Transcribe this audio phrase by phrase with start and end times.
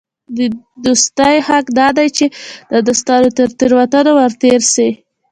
[0.37, 0.39] د
[0.85, 2.25] دوستي حق دا دئ، چي
[2.71, 4.87] د دوستانو تر تېروتنو ور تېر سې.